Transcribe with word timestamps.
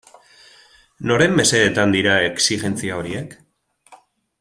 Noren 1.11 1.37
mesedetan 1.41 1.95
dira 1.97 2.17
exijentzia 2.31 2.99
horiek? 3.03 3.41